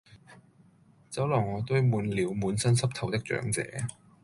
[1.11, 3.61] 酒樓外堆滿了滿身濕透的長者